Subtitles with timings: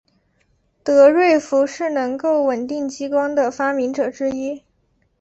[0.83, 4.63] 德瑞福是能够稳定激光的的发明者之一。